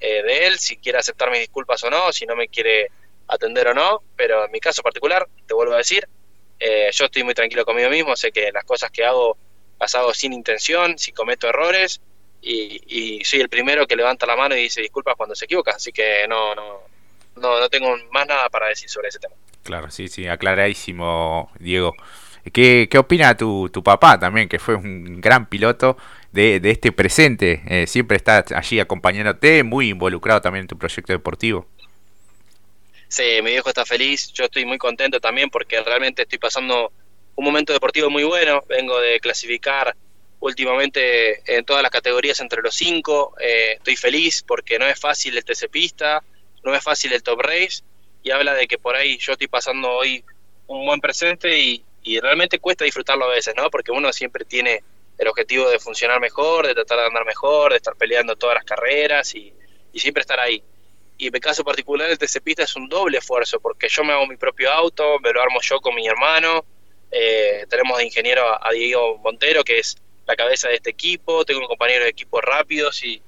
eh, 0.00 0.22
de 0.22 0.46
él, 0.46 0.58
si 0.58 0.78
quiere 0.78 0.98
aceptar 0.98 1.30
mis 1.30 1.40
disculpas 1.40 1.82
o 1.84 1.90
no, 1.90 2.10
si 2.12 2.24
no 2.24 2.34
me 2.34 2.48
quiere 2.48 2.90
atender 3.28 3.68
o 3.68 3.74
no, 3.74 4.02
pero 4.16 4.46
en 4.46 4.50
mi 4.50 4.60
caso 4.60 4.82
particular, 4.82 5.28
te 5.46 5.54
vuelvo 5.54 5.74
a 5.74 5.78
decir, 5.78 6.08
yo 6.92 7.06
estoy 7.06 7.24
muy 7.24 7.34
tranquilo 7.34 7.64
conmigo 7.64 7.90
mismo, 7.90 8.14
sé 8.14 8.30
que 8.30 8.52
las 8.52 8.64
cosas 8.64 8.90
que 8.90 9.04
hago 9.04 9.36
las 9.80 9.96
hago 9.96 10.14
sin 10.14 10.32
intención, 10.32 10.96
si 10.96 11.10
cometo 11.10 11.48
errores, 11.48 12.00
y, 12.42 13.22
soy 13.24 13.40
el 13.40 13.48
primero 13.48 13.86
que 13.86 13.96
levanta 13.96 14.26
la 14.26 14.36
mano 14.36 14.56
y 14.56 14.62
dice 14.62 14.80
disculpas 14.80 15.16
cuando 15.16 15.34
se 15.34 15.44
equivoca, 15.44 15.72
así 15.72 15.92
que 15.92 16.26
no, 16.28 16.54
no, 16.54 16.82
no, 17.36 17.60
no 17.60 17.68
tengo 17.68 17.96
más 18.10 18.26
nada 18.26 18.48
para 18.48 18.68
decir 18.68 18.88
sobre 18.88 19.08
ese 19.08 19.18
tema. 19.18 19.34
Claro, 19.62 19.90
sí, 19.90 20.08
sí, 20.08 20.26
aclaradísimo, 20.26 21.50
Diego. 21.58 21.94
¿Qué, 22.52 22.88
qué 22.90 22.98
opina 22.98 23.36
tu, 23.36 23.68
tu 23.72 23.82
papá 23.82 24.18
también, 24.18 24.48
que 24.48 24.58
fue 24.58 24.74
un 24.74 25.20
gran 25.20 25.48
piloto 25.48 25.96
de, 26.32 26.58
de 26.58 26.70
este 26.72 26.90
presente? 26.90 27.62
Eh, 27.68 27.86
siempre 27.86 28.16
está 28.16 28.44
allí 28.54 28.80
acompañándote, 28.80 29.62
muy 29.62 29.90
involucrado 29.90 30.40
también 30.40 30.62
en 30.62 30.68
tu 30.68 30.76
proyecto 30.76 31.12
deportivo. 31.12 31.68
Sí, 33.06 33.40
mi 33.42 33.50
viejo 33.50 33.68
está 33.68 33.84
feliz, 33.84 34.32
yo 34.32 34.44
estoy 34.44 34.64
muy 34.64 34.78
contento 34.78 35.20
también 35.20 35.50
porque 35.50 35.80
realmente 35.82 36.22
estoy 36.22 36.38
pasando 36.38 36.92
un 37.36 37.44
momento 37.44 37.72
deportivo 37.72 38.10
muy 38.10 38.24
bueno, 38.24 38.62
vengo 38.68 38.98
de 39.00 39.20
clasificar 39.20 39.94
últimamente 40.40 41.42
en 41.56 41.64
todas 41.64 41.82
las 41.82 41.90
categorías 41.90 42.40
entre 42.40 42.62
los 42.62 42.74
cinco. 42.74 43.34
Eh, 43.40 43.74
estoy 43.74 43.96
feliz 43.96 44.42
porque 44.42 44.78
no 44.78 44.86
es 44.86 44.98
fácil 44.98 45.36
el 45.36 45.44
TC 45.44 45.68
Pista, 45.70 46.22
no 46.62 46.74
es 46.74 46.82
fácil 46.82 47.12
el 47.12 47.22
Top 47.22 47.40
Race 47.40 47.82
y 48.22 48.30
habla 48.30 48.54
de 48.54 48.66
que 48.66 48.78
por 48.78 48.94
ahí 48.94 49.18
yo 49.18 49.32
estoy 49.32 49.48
pasando 49.48 49.90
hoy 49.90 50.24
un 50.66 50.86
buen 50.86 51.00
presente 51.00 51.58
y, 51.58 51.84
realmente 52.20 52.58
cuesta 52.58 52.84
disfrutarlo 52.84 53.26
a 53.26 53.28
veces, 53.28 53.54
¿no? 53.56 53.70
Porque 53.70 53.92
uno 53.92 54.12
siempre 54.12 54.44
tiene 54.44 54.82
el 55.18 55.28
objetivo 55.28 55.68
de 55.70 55.78
funcionar 55.78 56.20
mejor, 56.20 56.66
de 56.66 56.74
tratar 56.74 56.98
de 56.98 57.06
andar 57.06 57.24
mejor, 57.24 57.70
de 57.70 57.76
estar 57.76 57.94
peleando 57.94 58.34
todas 58.34 58.56
las 58.56 58.64
carreras 58.64 59.34
y, 59.34 59.52
siempre 59.94 60.22
estar 60.22 60.40
ahí. 60.40 60.62
Y 61.18 61.26
en 61.26 61.32
mi 61.32 61.38
caso 61.38 61.62
particular 61.62 62.10
el 62.10 62.18
TC 62.18 62.40
Pista 62.42 62.64
es 62.64 62.74
un 62.74 62.88
doble 62.88 63.18
esfuerzo 63.18 63.60
porque 63.60 63.88
yo 63.88 64.02
me 64.02 64.12
hago 64.12 64.26
mi 64.26 64.36
propio 64.36 64.72
auto, 64.72 65.18
me 65.20 65.32
lo 65.32 65.40
armo 65.40 65.60
yo 65.60 65.80
con 65.80 65.94
mi 65.94 66.08
hermano, 66.08 66.64
eh, 67.10 67.66
tenemos 67.68 67.98
de 67.98 68.06
ingeniero 68.06 68.42
a 68.42 68.70
Diego 68.72 69.18
Montero 69.18 69.62
que 69.62 69.78
es 69.78 69.96
la 70.26 70.34
cabeza 70.34 70.68
de 70.68 70.76
este 70.76 70.90
equipo, 70.90 71.44
tengo 71.44 71.60
un 71.60 71.66
compañero 71.66 72.04
de 72.04 72.10
equipo 72.10 72.40
rápidos 72.40 73.04
y, 73.04 73.22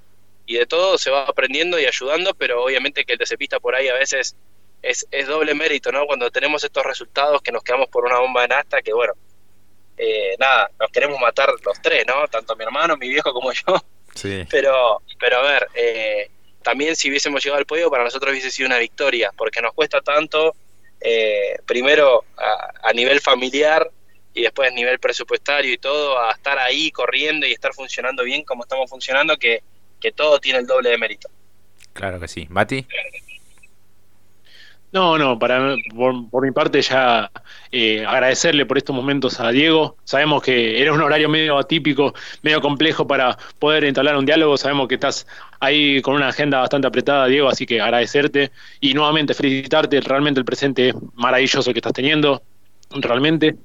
y 0.46 0.56
de 0.56 0.66
todo 0.66 0.98
se 0.98 1.10
va 1.10 1.24
aprendiendo 1.24 1.78
y 1.78 1.86
ayudando, 1.86 2.34
pero 2.34 2.62
obviamente 2.62 3.04
que 3.04 3.14
el 3.14 3.18
TCPista 3.18 3.60
por 3.60 3.74
ahí 3.74 3.88
a 3.88 3.94
veces 3.94 4.36
es, 4.82 5.06
es, 5.10 5.26
doble 5.26 5.54
mérito, 5.54 5.90
¿no? 5.90 6.06
Cuando 6.06 6.30
tenemos 6.30 6.62
estos 6.62 6.84
resultados 6.84 7.40
que 7.40 7.52
nos 7.52 7.62
quedamos 7.62 7.88
por 7.88 8.04
una 8.04 8.18
bomba 8.18 8.42
de 8.42 8.48
nasta, 8.48 8.82
que 8.82 8.92
bueno, 8.92 9.14
eh, 9.96 10.34
nada, 10.38 10.70
nos 10.78 10.90
queremos 10.90 11.18
matar 11.18 11.50
los 11.64 11.80
tres, 11.80 12.04
¿no? 12.06 12.28
Tanto 12.28 12.54
mi 12.56 12.64
hermano, 12.64 12.96
mi 12.96 13.08
viejo 13.08 13.32
como 13.32 13.52
yo. 13.52 13.82
Sí. 14.14 14.44
Pero, 14.50 15.02
pero 15.18 15.38
a 15.38 15.42
ver, 15.42 15.68
eh, 15.74 16.30
también 16.62 16.94
si 16.94 17.10
hubiésemos 17.10 17.42
llegado 17.42 17.58
al 17.58 17.66
podio, 17.66 17.90
para 17.90 18.04
nosotros 18.04 18.30
hubiese 18.30 18.52
sido 18.52 18.68
una 18.68 18.78
victoria, 18.78 19.32
porque 19.36 19.60
nos 19.60 19.72
cuesta 19.74 20.02
tanto, 20.02 20.54
eh, 21.00 21.56
primero 21.66 22.24
a, 22.36 22.90
a 22.90 22.92
nivel 22.92 23.20
familiar, 23.20 23.90
y 24.32 24.42
después 24.42 24.70
a 24.70 24.74
nivel 24.74 25.00
presupuestario 25.00 25.72
y 25.72 25.78
todo, 25.78 26.20
a 26.20 26.30
estar 26.30 26.58
ahí 26.60 26.92
corriendo 26.92 27.44
y 27.44 27.52
estar 27.52 27.74
funcionando 27.74 28.22
bien 28.22 28.44
como 28.44 28.62
estamos 28.62 28.88
funcionando, 28.88 29.36
que, 29.36 29.64
todo 30.12 30.38
tiene 30.38 30.60
el 30.60 30.66
doble 30.66 30.90
de 30.90 30.98
mérito. 30.98 31.28
Claro 31.92 32.18
que 32.20 32.28
sí. 32.28 32.46
¿Mati? 32.50 32.86
No, 34.94 35.18
no, 35.18 35.36
para, 35.40 35.74
por, 35.92 36.44
mi 36.44 36.52
parte 36.52 36.80
ya 36.80 37.28
eh, 37.72 38.06
agradecerle 38.06 38.64
por 38.64 38.78
estos 38.78 38.94
momentos 38.94 39.40
a 39.40 39.50
Diego. 39.50 39.96
Sabemos 40.04 40.40
que 40.40 40.80
era 40.80 40.92
un 40.92 41.00
horario 41.00 41.28
medio 41.28 41.58
atípico, 41.58 42.14
medio 42.42 42.60
complejo 42.60 43.04
para 43.04 43.36
poder 43.58 43.84
entablar 43.86 44.16
un 44.16 44.24
diálogo. 44.24 44.56
Sabemos 44.56 44.86
que 44.86 44.94
estás 44.94 45.26
ahí 45.58 46.00
con 46.00 46.14
una 46.14 46.28
agenda 46.28 46.60
bastante 46.60 46.86
apretada, 46.86 47.26
Diego, 47.26 47.48
así 47.48 47.66
que 47.66 47.80
agradecerte 47.80 48.52
y 48.80 48.94
nuevamente 48.94 49.34
felicitarte. 49.34 50.00
Realmente 50.00 50.38
el 50.38 50.46
presente 50.46 50.94
maravilloso 51.14 51.72
que 51.72 51.80
estás 51.80 51.92
teniendo 51.92 52.40
realmente, 52.90 53.56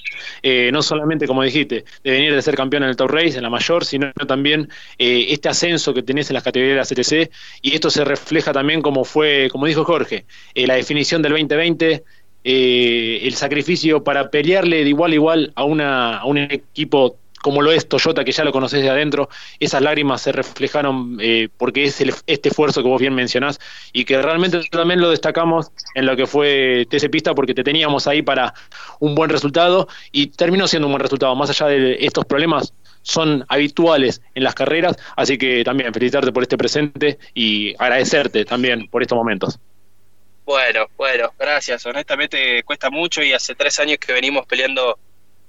eh, 0.42 0.70
no 0.72 0.82
solamente, 0.82 1.28
como 1.28 1.44
dijiste, 1.44 1.86
de 2.04 2.12
venir 2.12 2.34
de 2.34 2.42
ser 2.42 2.56
campeón 2.56 2.84
en 2.84 2.90
el 2.90 2.96
Top 2.96 3.12
Race, 3.12 3.38
en 3.38 3.44
la 3.44 3.50
mayor, 3.50 3.86
sino 3.86 4.12
también 4.28 4.70
eh, 4.98 5.28
este 5.30 5.50
ascenso 5.50 5.94
que 5.94 6.04
tenés 6.04 6.30
en 6.30 6.36
las 6.36 6.44
categorías 6.44 6.90
de 6.90 6.96
la 6.96 7.02
CTC, 7.02 7.32
y 7.62 7.76
esto 7.76 7.90
se 7.90 8.04
refleja 8.04 8.52
también 8.52 8.82
como 8.82 9.04
fue, 9.06 9.50
como 9.52 9.66
dijo 9.66 9.84
Jorge, 9.84 10.26
eh, 10.54 10.68
la 10.68 10.76
definición 10.76 11.22
del 11.22 11.34
2020, 11.34 12.04
el 12.42 13.34
sacrificio 13.36 14.04
para 14.04 14.30
pelearle 14.32 14.84
de 14.84 14.90
igual 14.90 15.12
a 15.12 15.16
igual 15.16 15.52
a, 15.56 15.66
una, 15.66 16.18
a 16.18 16.26
un 16.26 16.38
equipo 16.38 17.18
como 17.42 17.62
lo 17.62 17.72
es 17.72 17.88
Toyota, 17.88 18.24
que 18.24 18.32
ya 18.32 18.44
lo 18.44 18.52
conoces 18.52 18.82
de 18.82 18.90
adentro, 18.90 19.30
esas 19.60 19.82
lágrimas 19.82 20.22
se 20.22 20.32
reflejaron 20.32 21.18
eh, 21.22 21.50
porque 21.58 21.86
es 21.86 22.00
este 22.28 22.50
esfuerzo 22.50 22.82
que 22.82 22.90
vos 22.90 23.00
bien 23.00 23.14
mencionás 23.16 23.60
y 23.94 24.06
que 24.06 24.22
realmente 24.22 24.62
también 24.72 25.02
lo 25.02 25.10
destacamos 25.10 25.72
en 25.96 26.06
lo 26.06 26.16
que 26.16 26.28
fue 26.28 26.88
TC 26.90 27.10
Pista 27.10 27.34
porque 27.34 27.54
te 27.54 27.64
teníamos 27.64 28.08
ahí 28.08 28.22
para 28.22 28.54
un 29.00 29.16
buen 29.16 29.30
resultado 29.30 29.88
y 30.12 30.28
terminó 30.28 30.68
siendo 30.68 30.88
un 30.88 30.94
buen 30.94 31.02
resultado, 31.02 31.36
más 31.36 31.50
allá 31.50 31.68
de 31.68 31.98
estos 32.02 32.26
problemas 32.26 32.74
son 33.02 33.46
habituales 33.48 34.22
en 34.36 34.44
las 34.44 34.56
carreras, 34.56 34.98
así 35.16 35.38
que 35.38 35.64
también 35.64 35.94
felicitarte 35.94 36.32
por 36.32 36.44
este 36.44 36.58
presente 36.58 37.18
y 37.34 37.74
agradecerte 37.80 38.46
también 38.46 38.88
por 38.88 39.02
estos 39.02 39.16
momentos. 39.16 39.60
Bueno, 40.46 40.88
bueno, 40.98 41.32
gracias. 41.38 41.86
Honestamente 41.86 42.64
cuesta 42.64 42.90
mucho 42.90 43.22
y 43.22 43.34
hace 43.34 43.54
tres 43.54 43.80
años 43.80 44.00
que 44.00 44.14
venimos 44.14 44.48
peleando 44.48 44.98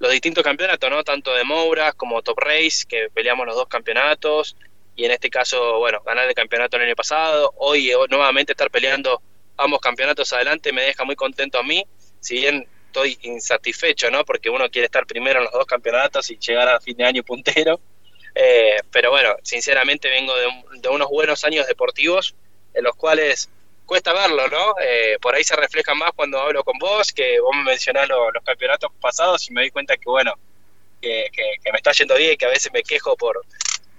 los 0.01 0.11
distintos 0.11 0.43
campeonatos, 0.43 0.91
¿no? 0.91 1.05
Tanto 1.05 1.33
de 1.35 1.45
Moura 1.45 1.93
como 1.93 2.23
Top 2.23 2.39
Race, 2.39 2.85
que 2.89 3.09
peleamos 3.15 3.47
los 3.47 3.55
dos 3.55 3.69
campeonatos, 3.69 4.57
y 4.97 5.05
en 5.05 5.13
este 5.13 5.31
caso, 5.31 5.79
bueno, 5.79 6.01
ganar 6.05 6.27
el 6.27 6.35
campeonato 6.35 6.77
el 6.77 6.85
año 6.85 6.97
pasado, 6.97 7.53
hoy 7.57 7.91
eh, 7.91 7.95
nuevamente 8.09 8.53
estar 8.53 8.71
peleando 8.71 9.23
ambos 9.59 9.79
campeonatos 9.81 10.33
adelante 10.33 10.73
me 10.73 10.83
deja 10.83 11.05
muy 11.05 11.17
contento 11.17 11.59
a 11.59 11.63
mí, 11.63 11.85
si 12.19 12.37
bien 12.37 12.67
estoy 12.87 13.19
insatisfecho, 13.23 14.11
¿no? 14.11 14.25
Porque 14.25 14.49
uno 14.49 14.71
quiere 14.71 14.87
estar 14.87 15.07
primero 15.07 15.39
en 15.39 15.45
los 15.45 15.53
dos 15.53 15.67
campeonatos 15.67 16.31
y 16.31 16.39
llegar 16.39 16.69
a 16.69 16.81
fin 16.81 16.97
de 16.97 17.05
año 17.05 17.23
puntero, 17.23 17.79
eh, 18.35 18.77
pero 18.91 19.11
bueno, 19.11 19.37
sinceramente 19.43 20.09
vengo 20.09 20.33
de 20.35 20.89
unos 20.89 21.09
buenos 21.11 21.45
años 21.45 21.67
deportivos 21.67 22.35
en 22.73 22.85
los 22.85 22.97
cuales 22.97 23.51
cuesta 23.91 24.13
verlo, 24.13 24.47
¿no? 24.47 24.77
Eh, 24.81 25.19
por 25.21 25.35
ahí 25.35 25.43
se 25.43 25.57
refleja 25.57 25.97
más 25.97 26.13
cuando 26.15 26.39
hablo 26.39 26.63
con 26.63 26.79
vos, 26.79 27.13
que 27.13 27.41
vos 27.41 27.51
me 27.57 27.65
mencionás 27.65 28.09
los 28.09 28.45
campeonatos 28.45 28.93
pasados 29.01 29.51
y 29.51 29.53
me 29.53 29.63
doy 29.63 29.73
cuenta 29.73 29.97
que, 29.97 30.05
bueno, 30.05 30.33
que, 31.01 31.29
me 31.73 31.77
está 31.77 31.91
yendo 31.91 32.15
bien, 32.15 32.37
que 32.37 32.47
a 32.47 32.51
veces 32.51 32.73
me 32.73 32.85
quejo 32.85 33.17
por, 33.17 33.45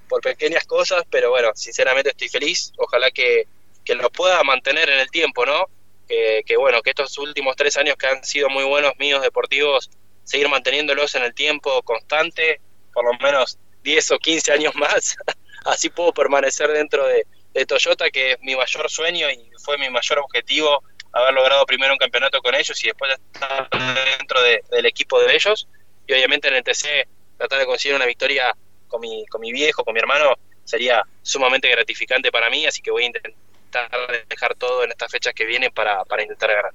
por 0.08 0.22
pequeñas 0.22 0.66
cosas, 0.66 1.04
pero 1.12 1.32
bueno, 1.32 1.52
sinceramente 1.56 2.12
estoy 2.12 2.30
feliz. 2.30 2.72
Ojalá 2.78 3.12
que, 3.12 3.48
que 3.84 3.96
lo 3.96 4.10
pueda 4.10 4.42
mantener 4.46 4.90
en 4.90 4.98
el 4.98 5.12
tiempo, 5.12 5.46
¿no? 5.46 5.66
Que, 6.08 6.44
que, 6.46 6.56
bueno, 6.56 6.82
que 6.82 6.92
estos 6.92 7.18
últimos 7.18 7.58
tres 7.58 7.76
años 7.76 7.98
que 7.98 8.08
han 8.08 8.24
sido 8.24 8.48
muy 8.48 8.64
buenos 8.64 8.94
míos 8.98 9.22
deportivos, 9.22 9.90
seguir 10.24 10.48
manteniéndolos 10.48 11.16
en 11.16 11.24
el 11.24 11.34
tiempo 11.34 11.84
constante, 11.84 12.62
por 12.94 13.04
lo 13.04 13.20
menos 13.20 13.58
10 13.84 14.12
o 14.12 14.20
15 14.20 14.54
años 14.54 14.74
más, 14.74 15.18
así 15.66 15.90
puedo 15.90 16.14
permanecer 16.14 16.72
dentro 16.72 17.06
de, 17.06 17.26
de 17.54 17.66
Toyota, 17.66 18.10
que 18.10 18.34
es 18.34 18.40
mi 18.42 18.56
mayor 18.56 18.90
sueño 18.90 19.30
y 19.30 19.50
fue 19.64 19.78
mi 19.78 19.90
mayor 19.90 20.20
objetivo 20.20 20.84
haber 21.14 21.34
logrado 21.34 21.66
primero 21.66 21.94
un 21.94 22.00
campeonato 22.00 22.42
con 22.42 22.56
ellos 22.56 22.82
y 22.84 22.88
después 22.88 23.12
estar 23.34 23.70
dentro 24.18 24.42
del 24.42 24.86
equipo 24.86 25.22
de 25.22 25.36
ellos. 25.36 25.68
Y 26.08 26.14
obviamente 26.14 26.48
en 26.48 26.56
el 26.56 26.64
TC 26.64 27.08
tratar 27.38 27.60
de 27.60 27.66
conseguir 27.66 27.96
una 27.96 28.06
victoria 28.06 28.56
con 28.88 29.02
mi, 29.02 29.26
con 29.28 29.42
mi 29.42 29.52
viejo, 29.52 29.84
con 29.84 29.94
mi 29.94 30.00
hermano, 30.00 30.36
sería 30.64 31.04
sumamente 31.22 31.70
gratificante 31.70 32.32
para 32.32 32.50
mí, 32.50 32.66
así 32.66 32.82
que 32.82 32.92
voy 32.92 33.04
a 33.04 33.08
intentar 33.08 33.90
dejar 34.28 34.56
todo 34.56 34.84
en 34.84 34.92
estas 34.92 35.12
fechas 35.12 35.34
que 35.34 35.46
vienen 35.46 35.72
para, 35.72 36.04
para 36.06 36.22
intentar 36.22 36.54
ganar. 36.54 36.72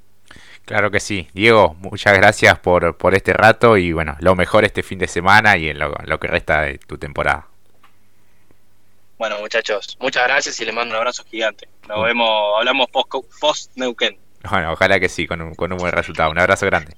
Claro 0.64 0.90
que 0.90 0.98
sí. 0.98 1.28
Diego, 1.32 1.74
muchas 1.74 2.16
gracias 2.16 2.58
por, 2.58 2.96
por 2.96 3.14
este 3.14 3.32
rato 3.32 3.76
y 3.76 3.92
bueno, 3.92 4.16
lo 4.20 4.34
mejor 4.34 4.64
este 4.64 4.82
fin 4.82 4.98
de 4.98 5.06
semana 5.06 5.56
y 5.56 5.68
en 5.68 5.78
lo, 5.78 5.94
lo 6.04 6.18
que 6.18 6.26
resta 6.26 6.62
de 6.62 6.78
tu 6.78 6.98
temporada. 6.98 7.46
Bueno, 9.18 9.38
muchachos, 9.38 9.96
muchas 10.00 10.24
gracias 10.24 10.60
y 10.60 10.64
les 10.64 10.74
mando 10.74 10.94
un 10.94 10.98
abrazo 10.98 11.24
gigante. 11.24 11.68
Nos 11.88 12.04
vemos, 12.04 12.28
hablamos 12.58 12.88
post, 12.88 13.10
post 13.40 13.72
Neuquén. 13.76 14.18
Bueno, 14.50 14.72
ojalá 14.72 15.00
que 15.00 15.08
sí, 15.08 15.26
con 15.26 15.40
un, 15.40 15.54
con 15.54 15.72
un 15.72 15.78
buen 15.78 15.92
resultado. 15.92 16.30
Un 16.30 16.38
abrazo 16.38 16.66
grande. 16.66 16.96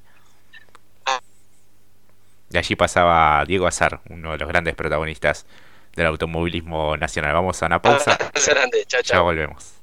Y 2.51 2.57
allí 2.57 2.77
pasaba 2.77 3.45
Diego 3.47 3.67
Azar, 3.67 4.01
uno 4.09 4.33
de 4.33 4.39
los 4.39 4.49
grandes 4.49 4.75
protagonistas 4.75 5.47
del 5.95 6.07
automovilismo 6.07 6.97
nacional. 6.97 7.35
Vamos 7.35 7.63
a 7.63 7.67
una 7.67 7.83
pausa. 7.83 8.17
grande, 8.47 8.85
chao, 8.87 9.03
chao. 9.03 9.19
Ya 9.19 9.21
volvemos. 9.21 9.78